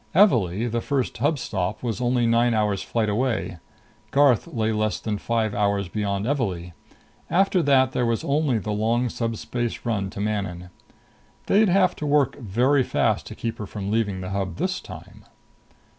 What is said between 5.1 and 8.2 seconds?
five hours beyond Evalee. After that there